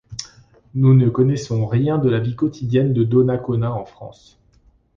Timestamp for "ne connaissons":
0.95-1.67